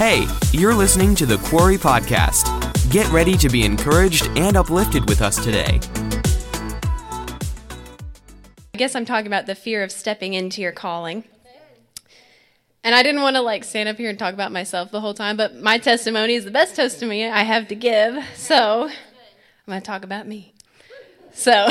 [0.00, 2.48] Hey, you're listening to the Quarry Podcast.
[2.90, 5.78] Get ready to be encouraged and uplifted with us today.
[8.72, 11.24] I guess I'm talking about the fear of stepping into your calling.
[12.82, 15.12] And I didn't want to like stand up here and talk about myself the whole
[15.12, 18.24] time, but my testimony is the best testimony I have to give.
[18.34, 18.94] So I'm
[19.66, 20.54] going to talk about me.
[21.34, 21.68] So,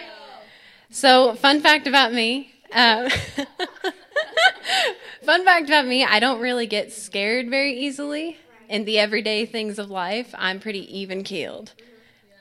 [0.90, 2.54] so fun fact about me.
[2.72, 3.08] Um,
[5.28, 9.78] fun fact about me: I don't really get scared very easily in the everyday things
[9.78, 10.34] of life.
[10.38, 11.74] I'm pretty even keeled.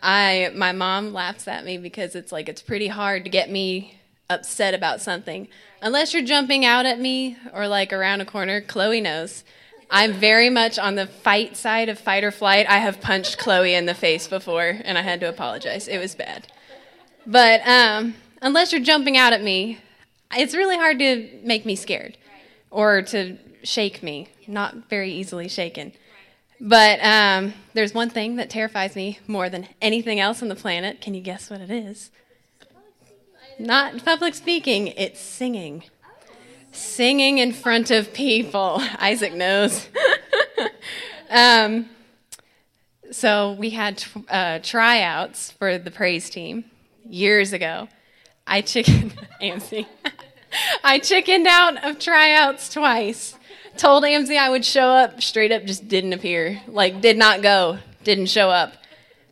[0.02, 4.00] I my mom laughs at me because it's like it's pretty hard to get me
[4.30, 5.50] upset about something
[5.82, 8.62] unless you're jumping out at me or like around a corner.
[8.62, 9.44] Chloe knows.
[9.92, 12.70] I'm very much on the fight side of fight or flight.
[12.70, 15.90] I have punched Chloe in the face before and I had to apologize.
[15.90, 16.48] It was bad.
[17.26, 19.80] But um, unless you're jumping out at me,
[20.38, 22.18] it's really hard to make me scared
[22.72, 24.30] or to shake me.
[24.48, 25.92] Not very easily shaken.
[26.60, 31.02] But um, there's one thing that terrifies me more than anything else on the planet.
[31.02, 32.10] Can you guess what it is?
[33.60, 35.84] Not public speaking, it's singing.
[36.72, 38.82] Singing in front of people.
[39.00, 39.88] Isaac knows.
[41.30, 41.90] um,
[43.12, 46.66] so we had uh, tryouts for the praise team
[47.08, 47.88] years ago.
[48.46, 49.12] I chicken
[49.42, 49.86] AMC.
[50.84, 53.36] I chickened out of tryouts twice.
[53.78, 56.62] Told AMC I would show up, straight up just didn't appear.
[56.68, 58.74] Like did not go, didn't show up.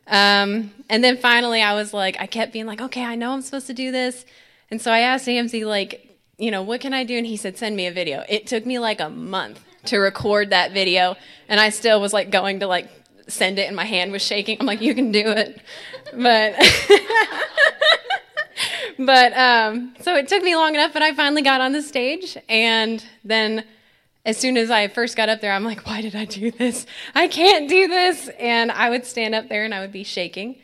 [0.08, 3.42] Um, and then finally I was like, I kept being like, okay, I know I'm
[3.42, 4.26] supposed to do this.
[4.70, 7.18] And so I asked AMC like, you know, what can I do?
[7.18, 8.24] And he said, send me a video.
[8.30, 11.16] It took me like a month to record that video,
[11.48, 12.90] and I still was like going to like
[13.28, 14.58] send it, and my hand was shaking.
[14.60, 15.62] I'm like, you can do it,
[16.14, 16.56] but.
[19.00, 22.38] but um, so it took me long enough, but I finally got on the stage,
[22.50, 23.64] and then
[24.26, 26.88] as soon as I first got up there, I'm like, why did I do this?
[27.14, 28.28] I can't do this.
[28.40, 30.58] And I would stand up there and I would be shaking.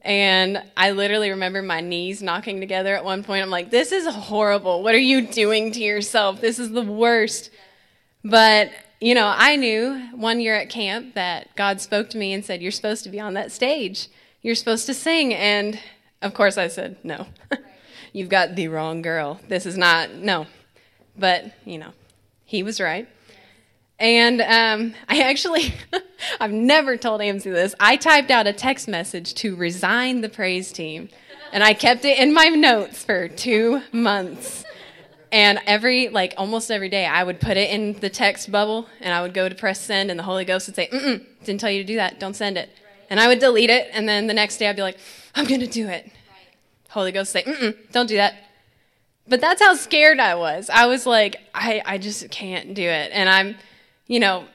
[0.00, 3.42] And I literally remember my knees knocking together at one point.
[3.42, 4.82] I'm like, this is horrible.
[4.82, 6.40] What are you doing to yourself?
[6.40, 7.50] This is the worst.
[8.24, 8.70] But,
[9.00, 12.62] you know, I knew one year at camp that God spoke to me and said,
[12.62, 14.08] You're supposed to be on that stage.
[14.42, 15.34] You're supposed to sing.
[15.34, 15.78] And
[16.22, 17.26] of course, I said, No.
[18.12, 19.40] You've got the wrong girl.
[19.48, 20.46] This is not, no.
[21.16, 21.92] But, you know,
[22.44, 23.08] he was right.
[23.98, 25.74] And um, I actually,
[26.40, 27.74] I've never told AMC this.
[27.80, 31.08] I typed out a text message to resign the praise team,
[31.52, 34.64] and I kept it in my notes for two months.
[35.30, 39.14] And every, like almost every day, I would put it in the text bubble, and
[39.14, 41.70] I would go to press send, and the Holy Ghost would say, "Mm, didn't tell
[41.70, 42.20] you to do that.
[42.20, 42.68] Don't send it."
[43.12, 44.96] And I would delete it, and then the next day I'd be like,
[45.34, 46.10] "I'm gonna do it."
[46.88, 48.34] Holy Ghost say, Mm-mm, "Don't do that."
[49.28, 50.70] But that's how scared I was.
[50.70, 53.10] I was like, I, I just can't do it.
[53.12, 53.56] And I'm,
[54.08, 54.46] you know,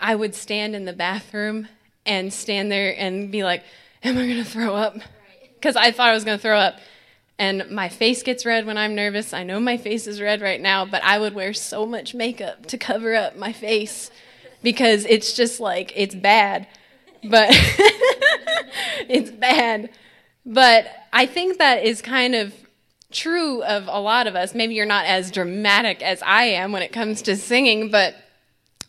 [0.00, 1.68] I would stand in the bathroom
[2.06, 3.64] and stand there and be like,
[4.04, 4.96] Am I going to throw up?
[5.54, 6.80] Because I thought I was going to throw up.
[7.38, 9.32] And my face gets red when I'm nervous.
[9.32, 12.66] I know my face is red right now, but I would wear so much makeup
[12.66, 14.10] to cover up my face
[14.62, 16.66] because it's just like, it's bad.
[17.24, 17.48] But
[19.08, 19.90] it's bad.
[20.44, 22.52] But I think that is kind of
[23.12, 24.54] true of a lot of us.
[24.54, 28.14] Maybe you're not as dramatic as I am when it comes to singing, but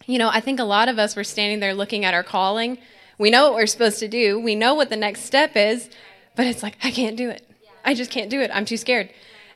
[0.05, 2.77] you know, I think a lot of us were standing there looking at our calling.
[3.17, 4.39] We know what we're supposed to do.
[4.39, 5.89] We know what the next step is,
[6.35, 7.47] but it's like I can't do it.
[7.85, 8.51] I just can't do it.
[8.53, 9.09] I'm too scared.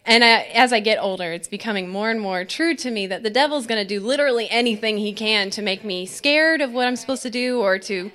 [0.06, 3.24] And I, as I get older, it's becoming more and more true to me that
[3.24, 6.88] the devil's going to do literally anything he can to make me scared of what
[6.88, 8.10] I'm supposed to do or to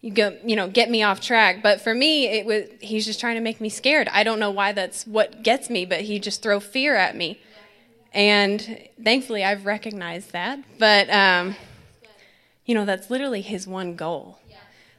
[0.00, 1.62] you go, you know, get me off track.
[1.62, 4.08] But for me, it was he's just trying to make me scared.
[4.08, 7.40] I don't know why that's what gets me, but he just throw fear at me.
[8.12, 10.60] And thankfully, I've recognized that.
[10.78, 11.56] But um,
[12.64, 14.38] you know, that's literally his one goal.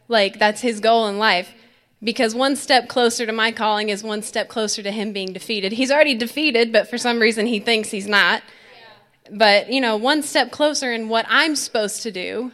[0.08, 1.54] Like that's his goal in life.
[2.02, 5.74] Because one step closer to my calling is one step closer to him being defeated.
[5.74, 8.42] He's already defeated, but for some reason he thinks he's not.
[9.30, 12.54] But, you know, one step closer in what I'm supposed to do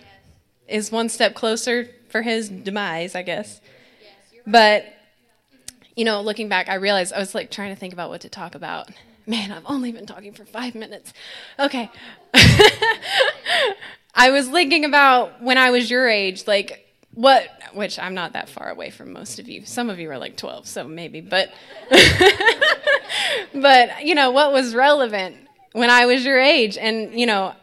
[0.68, 3.60] is one step closer for his demise, I guess.
[4.48, 4.86] But
[5.98, 8.30] you know, looking back, I realized I was like trying to think about what to
[8.30, 8.88] talk about.
[9.28, 11.12] Man, I've only been talking for five minutes.
[11.60, 11.92] Okay.
[14.16, 18.48] I was thinking about when I was your age, like what, which I'm not that
[18.48, 19.66] far away from most of you.
[19.66, 21.52] Some of you are like 12, so maybe, but,
[23.54, 25.36] but, you know, what was relevant
[25.74, 26.78] when I was your age?
[26.78, 27.56] And, you know,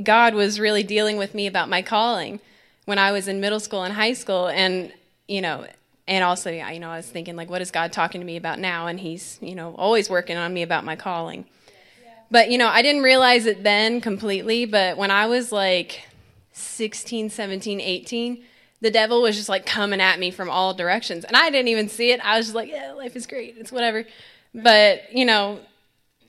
[0.00, 2.38] God was really dealing with me about my calling
[2.88, 4.90] when I was in middle school and high school, and
[5.26, 5.66] you know,
[6.06, 8.58] and also, you know, I was thinking like, what is God talking to me about
[8.58, 8.86] now?
[8.86, 11.44] And He's, you know, always working on me about my calling.
[12.30, 14.64] But you know, I didn't realize it then completely.
[14.64, 16.00] But when I was like
[16.52, 18.42] 16, 17, 18,
[18.80, 21.26] the devil was just like coming at me from all directions.
[21.26, 22.24] And I didn't even see it.
[22.24, 23.56] I was just like, yeah, life is great.
[23.58, 24.06] It's whatever.
[24.54, 25.60] But, you know,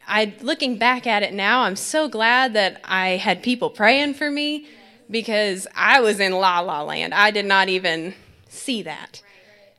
[0.06, 4.30] I looking back at it now, I'm so glad that I had people praying for
[4.30, 4.68] me
[5.10, 7.14] because I was in la la land.
[7.14, 8.14] I did not even
[8.48, 9.22] see that.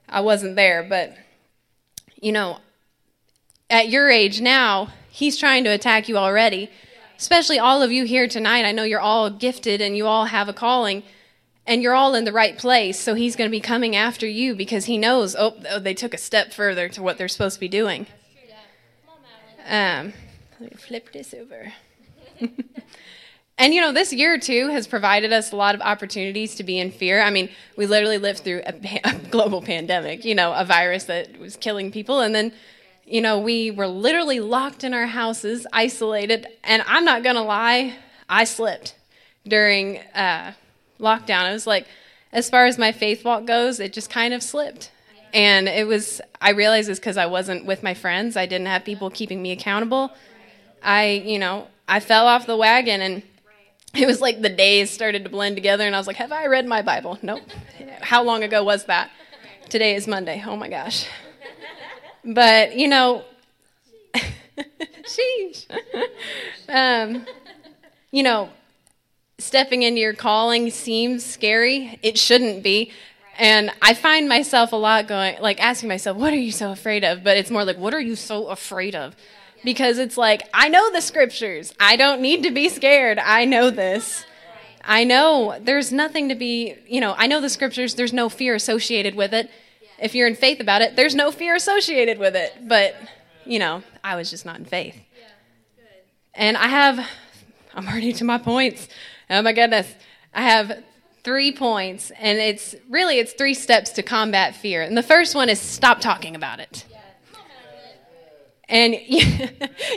[0.09, 1.17] I wasn't there, but
[2.21, 2.59] you know,
[3.69, 6.71] at your age now, he's trying to attack you already.
[7.17, 8.65] Especially all of you here tonight.
[8.65, 11.03] I know you're all gifted and you all have a calling
[11.67, 12.99] and you're all in the right place.
[12.99, 16.15] So he's going to be coming after you because he knows, oh, oh, they took
[16.15, 18.07] a step further to what they're supposed to be doing.
[19.67, 20.15] Um,
[20.59, 21.75] let me flip this over.
[23.61, 26.79] and you know, this year too has provided us a lot of opportunities to be
[26.81, 27.21] in fear.
[27.21, 31.39] I mean, we literally lived through a, a global pandemic, you know, a virus that
[31.39, 32.53] was killing people, and then
[33.11, 36.47] you know, we were literally locked in our houses, isolated.
[36.63, 37.97] And I'm not going to lie,
[38.29, 38.95] I slipped
[39.47, 40.53] during uh,
[41.01, 41.51] lockdown.
[41.51, 41.87] It was like,
[42.33, 44.93] as far as my faith walk goes, it just kind of slipped.
[45.35, 48.37] And it was, I realized it's because I wasn't with my friends.
[48.37, 50.13] I didn't have people keeping me accountable.
[50.81, 53.23] I, you know, I fell off the wagon and
[53.95, 56.47] it was like the days started to blend together and I was like, have I
[56.47, 57.19] read my Bible?
[57.23, 57.43] Nope.
[58.01, 59.11] How long ago was that?
[59.69, 60.43] Today is Monday.
[60.47, 61.07] Oh my gosh.
[62.25, 63.25] But, you know,
[65.05, 65.67] sheesh.
[66.69, 67.27] um,
[68.11, 68.51] you know,
[69.39, 71.99] stepping into your calling seems scary.
[72.03, 72.93] It shouldn't be.
[73.39, 77.05] And I find myself a lot going, like asking myself, what are you so afraid
[77.05, 77.25] of?
[77.25, 79.17] But it's more like, what are you so afraid of?
[79.65, 81.75] Because it's like, I know the scriptures.
[81.79, 83.19] I don't need to be scared.
[83.19, 84.25] I know this.
[84.83, 87.95] I know there's nothing to be, you know, I know the scriptures.
[87.95, 89.51] There's no fear associated with it
[90.01, 92.57] if you're in faith about it, there's no fear associated with it.
[92.67, 92.97] But,
[93.45, 94.97] you know, I was just not in faith.
[96.35, 97.07] And I have,
[97.75, 98.89] I'm already to my points.
[99.29, 99.93] Oh my goodness.
[100.33, 100.83] I have
[101.23, 104.83] three points, and it's really it's three steps to combat fear.
[104.83, 106.87] And the first one is stop talking about it.
[108.71, 108.95] And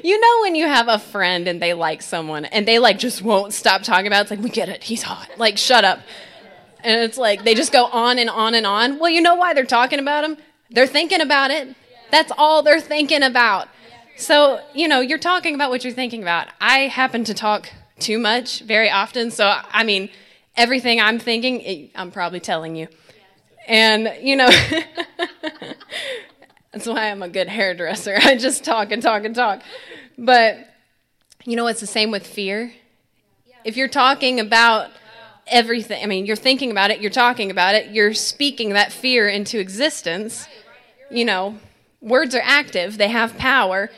[0.04, 3.22] you, know when you have a friend and they like someone and they like just
[3.22, 5.30] won't stop talking about it, it's like we get it, he's hot.
[5.38, 6.00] Like shut up.
[6.84, 9.00] And it's like they just go on and on and on.
[9.00, 10.38] Well, you know why they're talking about him?
[10.72, 11.76] They're thinking about it.
[12.12, 13.70] That's all they're thinking about.
[14.18, 16.48] So, you know, you're talking about what you're thinking about.
[16.60, 19.32] I happen to talk too much very often.
[19.32, 20.10] So, I mean,
[20.58, 22.88] everything I'm thinking, I'm probably telling you.
[23.68, 24.50] And, you know,
[26.74, 28.18] that's why I'm a good hairdresser.
[28.22, 29.62] I just talk and talk and talk.
[30.18, 30.58] But,
[31.46, 32.74] you know, it's the same with fear.
[33.64, 34.90] If you're talking about
[35.48, 36.04] everything.
[36.04, 39.60] I mean, you're thinking about it, you're talking about it, you're speaking that fear into
[39.60, 40.48] existence.
[41.12, 41.60] You know,
[42.02, 43.90] words are active, they have power.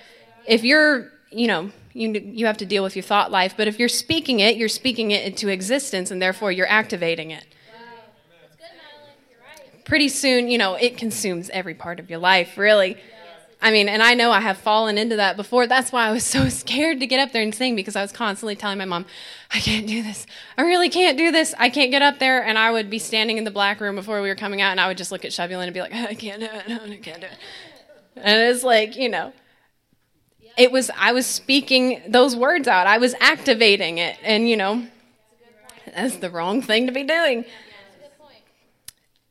[0.47, 3.79] If you're, you know, you, you have to deal with your thought life, but if
[3.79, 7.45] you're speaking it, you're speaking it into existence, and therefore you're activating it.
[9.85, 12.97] Pretty soon, you know, it consumes every part of your life, really.
[13.61, 15.65] I mean, and I know I have fallen into that before.
[15.65, 18.11] That's why I was so scared to get up there and sing because I was
[18.11, 19.05] constantly telling my mom,
[19.51, 20.27] I can't do this.
[20.57, 21.55] I really can't do this.
[21.57, 22.43] I can't get up there.
[22.43, 24.79] And I would be standing in the black room before we were coming out and
[24.79, 26.63] I would just look at Chevy and be like, I can't do it.
[26.67, 27.37] I can't do it.
[28.17, 29.33] And it's like, you know,
[30.57, 32.87] it was, I was speaking those words out.
[32.87, 34.17] I was activating it.
[34.23, 34.85] And, you know,
[35.93, 37.45] that's the wrong thing to be doing.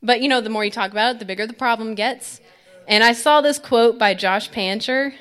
[0.05, 2.39] But, you know, the more you talk about it, the bigger the problem gets.
[2.87, 5.15] And I saw this quote by Josh Pancher,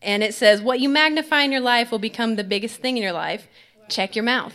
[0.00, 3.02] and it says, What you magnify in your life will become the biggest thing in
[3.02, 3.48] your life.
[3.88, 4.54] Check your mouth.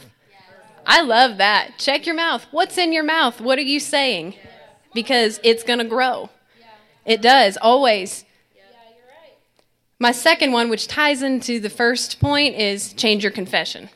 [0.86, 1.78] I love that.
[1.78, 2.46] Check your mouth.
[2.52, 3.42] What's in your mouth?
[3.42, 4.36] What are you saying?
[4.94, 6.30] Because it's going to grow.
[7.06, 8.24] It does, always.
[10.00, 13.90] My second one, which ties into the first point, is change your confession.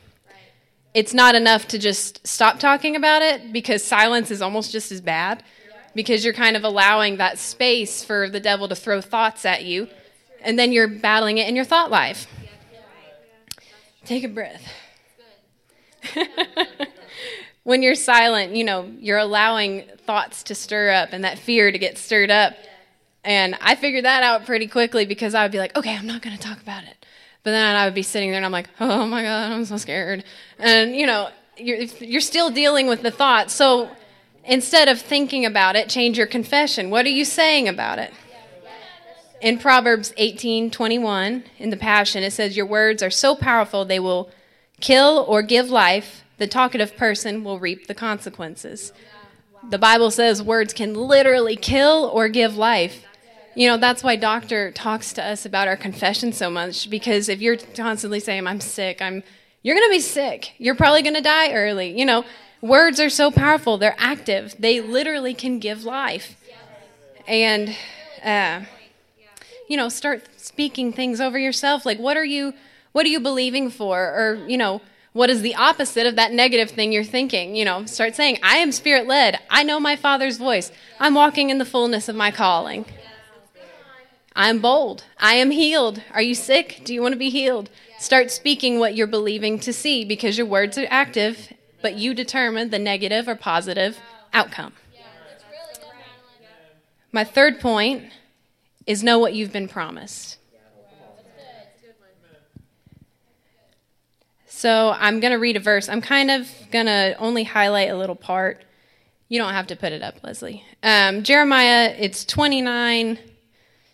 [0.92, 5.00] It's not enough to just stop talking about it because silence is almost just as
[5.00, 5.42] bad
[5.98, 9.88] because you're kind of allowing that space for the devil to throw thoughts at you,
[10.40, 12.28] and then you're battling it in your thought life.
[14.04, 14.62] Take a breath.
[17.64, 21.78] when you're silent, you know, you're allowing thoughts to stir up and that fear to
[21.78, 22.54] get stirred up.
[23.24, 26.22] And I figured that out pretty quickly because I would be like, okay, I'm not
[26.22, 27.04] going to talk about it.
[27.42, 29.76] But then I would be sitting there and I'm like, oh my God, I'm so
[29.76, 30.22] scared.
[30.60, 33.52] And, you know, you're, you're still dealing with the thoughts.
[33.52, 33.90] So
[34.48, 36.88] Instead of thinking about it, change your confession.
[36.88, 38.14] What are you saying about it?
[39.42, 44.30] In Proverbs 18:21, in the Passion, it says, "Your words are so powerful they will
[44.80, 46.24] kill or give life.
[46.38, 48.92] The talkative person will reap the consequences."
[49.68, 53.04] The Bible says words can literally kill or give life.
[53.54, 57.40] You know, that's why doctor talks to us about our confession so much because if
[57.40, 59.22] you're constantly saying I'm sick, I'm
[59.62, 60.52] you're going to be sick.
[60.58, 61.98] You're probably going to die early.
[61.98, 62.24] You know,
[62.60, 66.36] Words are so powerful, they're active, they literally can give life.
[67.26, 67.76] And,
[68.24, 68.62] uh,
[69.68, 71.84] you know, start speaking things over yourself.
[71.86, 72.54] Like, what are you,
[72.92, 74.00] what are you believing for?
[74.00, 74.80] Or, you know,
[75.12, 77.54] what is the opposite of that negative thing you're thinking?
[77.54, 79.38] You know, start saying, I am spirit led.
[79.50, 80.72] I know my Father's voice.
[80.98, 82.86] I'm walking in the fullness of my calling.
[84.34, 85.04] I'm bold.
[85.18, 86.02] I am healed.
[86.12, 86.82] Are you sick?
[86.84, 87.70] Do you want to be healed?
[87.98, 92.70] Start speaking what you're believing to see because your words are active, but you determine
[92.70, 93.98] the negative or positive
[94.32, 94.72] outcome.
[97.12, 98.04] My third point
[98.86, 100.38] is know what you've been promised.
[104.46, 105.88] So I'm going to read a verse.
[105.88, 108.64] I'm kind of going to only highlight a little part.
[109.28, 110.64] You don't have to put it up, Leslie.
[110.82, 113.20] Um, Jeremiah, it's 29,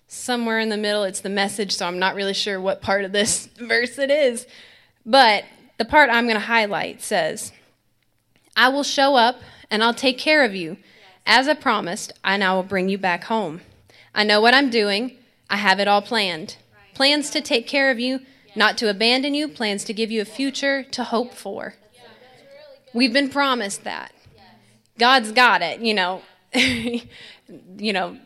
[0.09, 1.05] somewhere in the middle.
[1.05, 4.47] It's the message, so I'm not really sure what part of this verse it is.
[5.05, 5.45] But
[5.77, 7.53] the part I'm going to highlight says,
[8.57, 10.77] I will show up and I'll take care of you.
[11.27, 13.63] As I promised, and I will bring you back home.
[14.15, 15.17] I know what I'm doing.
[15.49, 16.57] I have it all planned.
[16.95, 18.21] Plans to take care of you,
[18.55, 21.75] not to abandon you, plans to give you a future to hope for.
[22.93, 24.13] We've been promised that.
[24.99, 26.23] God's got it, you know.
[26.55, 27.03] you
[27.93, 28.17] know,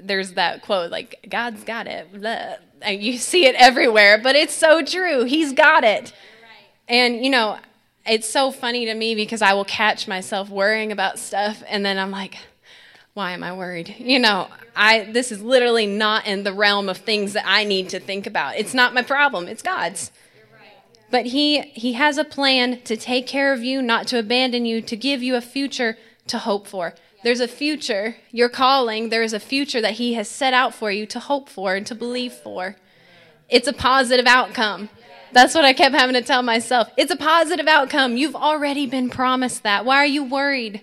[0.00, 2.08] there's that quote like God's got it.
[2.86, 5.24] You see it everywhere, but it's so true.
[5.24, 6.12] He's got it.
[6.88, 7.58] And you know,
[8.08, 11.98] it's so funny to me because I will catch myself worrying about stuff and then
[11.98, 12.38] I'm like,
[13.14, 13.94] why am I worried?
[13.98, 17.88] You know, I this is literally not in the realm of things that I need
[17.90, 18.56] to think about.
[18.56, 20.12] It's not my problem, it's God's.
[21.10, 24.80] But he he has a plan to take care of you, not to abandon you,
[24.82, 25.96] to give you a future
[26.28, 26.94] to hope for.
[27.24, 30.92] There's a future, your calling, there is a future that he has set out for
[30.92, 32.76] you to hope for and to believe for.
[33.48, 34.90] It's a positive outcome.
[35.32, 36.90] That's what I kept having to tell myself.
[36.96, 38.16] It's a positive outcome.
[38.16, 39.84] You've already been promised that.
[39.84, 40.82] Why are you worried?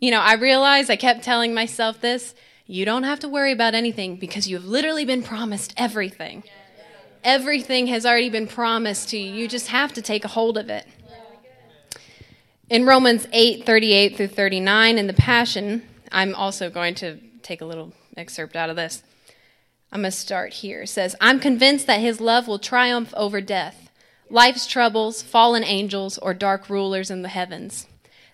[0.00, 2.34] You know, I realized I kept telling myself this
[2.66, 6.44] you don't have to worry about anything because you've literally been promised everything.
[7.22, 9.32] Everything has already been promised to you.
[9.32, 10.86] You just have to take a hold of it.
[12.70, 17.64] In Romans 8 38 through 39, in the Passion, I'm also going to take a
[17.64, 19.02] little excerpt out of this.
[19.94, 20.82] I'm going to start here.
[20.82, 23.90] It says, I'm convinced that his love will triumph over death,
[24.28, 27.86] life's troubles, fallen angels, or dark rulers in the heavens.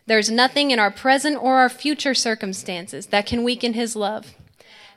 [0.06, 4.34] There's nothing in our present or our future circumstances that can weaken his love.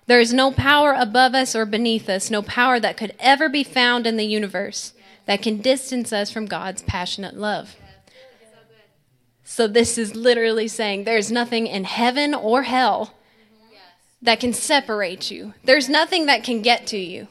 [0.07, 3.65] There is no power above us or beneath us, no power that could ever be
[3.65, 4.93] found in the universe
[5.25, 7.75] that can distance us from God's passionate love.
[9.43, 13.13] So, this is literally saying there's nothing in heaven or hell
[14.23, 15.53] that can separate you.
[15.63, 17.27] There's nothing that can get to you.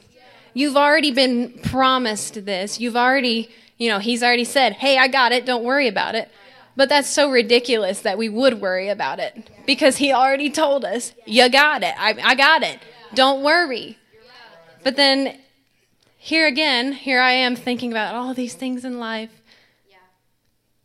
[0.53, 2.79] You've already been promised this.
[2.79, 5.45] You've already, you know, he's already said, hey, I got it.
[5.45, 6.29] Don't worry about it.
[6.75, 11.13] But that's so ridiculous that we would worry about it because he already told us,
[11.25, 11.93] you got it.
[11.97, 12.79] I, I got it.
[13.13, 13.97] Don't worry.
[14.83, 15.39] But then
[16.17, 19.29] here again, here I am thinking about all these things in life.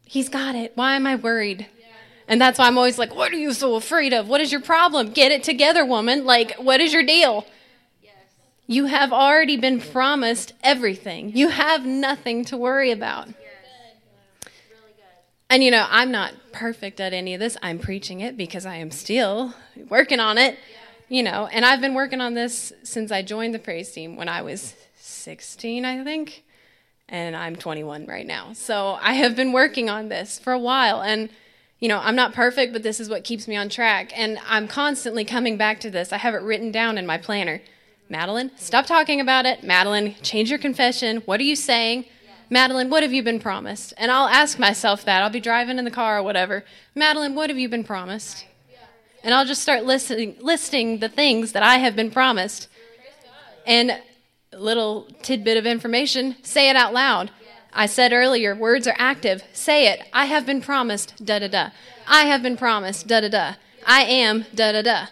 [0.04, 0.72] He's got it.
[0.74, 1.66] Why am I worried?
[2.28, 4.28] And that's why I'm always like, what are you so afraid of?
[4.28, 5.10] What is your problem?
[5.10, 6.26] Get it together, woman.
[6.26, 7.46] Like, what is your deal?
[8.66, 11.34] You have already been promised everything.
[11.34, 13.28] You have nothing to worry about.
[15.50, 17.56] And you know, I'm not perfect at any of this.
[17.62, 19.54] I'm preaching it because I am still
[19.88, 20.58] working on it.
[21.08, 24.28] You know, and I've been working on this since I joined the praise team when
[24.28, 26.44] I was 16, I think.
[27.08, 28.52] And I'm 21 right now.
[28.52, 31.00] So I have been working on this for a while.
[31.00, 31.30] And,
[31.80, 34.12] you know, I'm not perfect, but this is what keeps me on track.
[34.16, 36.12] And I'm constantly coming back to this.
[36.12, 37.60] I have it written down in my planner.
[38.10, 39.62] Madelyn, stop talking about it.
[39.62, 41.18] Madelyn, change your confession.
[41.18, 42.06] What are you saying?
[42.50, 43.92] Madelyn, what have you been promised?
[43.98, 45.22] And I'll ask myself that.
[45.22, 46.64] I'll be driving in the car or whatever.
[46.96, 48.46] Madelyn, what have you been promised?
[49.22, 52.68] And I'll just start listing, listing the things that I have been promised.
[53.66, 54.00] And
[54.52, 57.30] little tidbit of information say it out loud.
[57.78, 59.44] I said earlier, words are active.
[59.52, 60.02] Say it.
[60.12, 61.70] I have been promised, da da da.
[62.08, 63.54] I have been promised, da da da.
[63.86, 65.06] I am, da da da.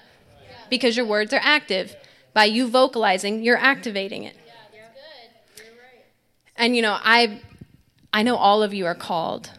[0.68, 1.94] Because your words are active.
[2.34, 4.36] By you vocalizing, you're activating it.
[6.56, 7.40] And you know, I
[8.12, 9.52] I know all of you are called.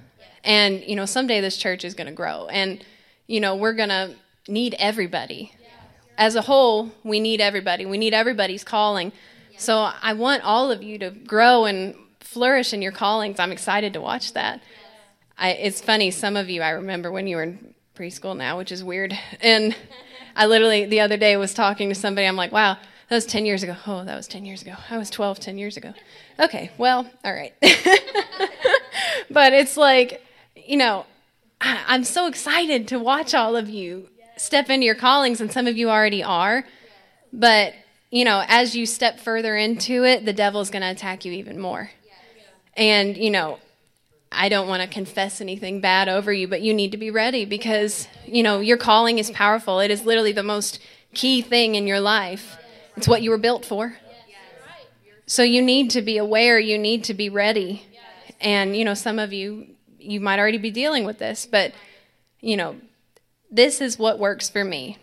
[0.43, 2.83] And you know, someday this church is going to grow and
[3.25, 4.15] you know, we're going to
[4.49, 5.53] need everybody.
[6.17, 7.85] As a whole, we need everybody.
[7.85, 9.13] We need everybody's calling.
[9.57, 11.95] So I want all of you to grow and
[12.27, 13.39] flourish in your callings.
[13.39, 14.62] I'm excited to watch that.
[15.38, 18.72] I, it's funny, some of you I remember when you were in preschool now, which
[18.72, 19.17] is weird.
[19.41, 19.75] And
[20.36, 22.27] I literally the other day was talking to somebody.
[22.27, 22.77] I'm like, wow,
[23.10, 23.75] that was 10 years ago.
[23.88, 24.75] Oh, that was 10 years ago.
[24.89, 25.93] I was 12 10 years ago.
[26.39, 27.53] Okay, well, all right.
[29.31, 30.24] but it's like,
[30.55, 31.05] you know,
[31.62, 35.65] I, I'm so excited to watch all of you step into your callings, and some
[35.65, 36.65] of you already are.
[37.34, 37.74] But,
[38.12, 41.60] you know, as you step further into it, the devil's going to attack you even
[41.60, 41.89] more.
[42.77, 43.60] And, you know,
[44.31, 47.43] I don't want to confess anything bad over you, but you need to be ready
[47.43, 49.79] because, you know, your calling is powerful.
[49.79, 50.79] It is literally the most
[51.13, 52.57] key thing in your life.
[52.96, 53.98] It's what you were built for.
[55.25, 57.84] So you need to be aware, you need to be ready.
[58.39, 59.67] And, you know, some of you,
[60.00, 61.74] you might already be dealing with this, but,
[62.39, 62.77] you know,
[63.50, 64.98] this is what works for me.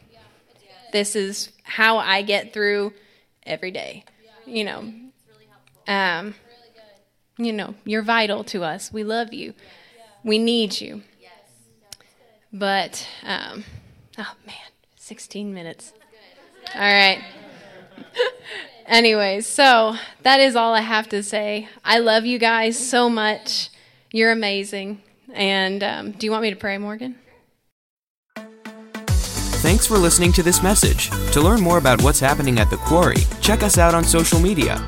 [0.92, 2.92] This is how I get through
[3.44, 4.04] every day.
[4.46, 4.94] You know,
[5.88, 6.34] um,
[7.36, 8.92] you know, you're vital to us.
[8.92, 9.54] We love you.
[10.22, 11.02] We need you.
[12.52, 13.64] But, um,
[14.16, 14.56] oh man,
[14.96, 15.92] 16 minutes.
[16.74, 17.22] All right.
[18.86, 21.68] Anyways, so that is all I have to say.
[21.84, 23.70] I love you guys so much.
[24.12, 25.02] You're amazing.
[25.32, 27.16] And um, do you want me to pray, Morgan?
[29.64, 31.10] Thanks for listening to this message.
[31.32, 34.86] To learn more about what's happening at the Quarry, check us out on social media.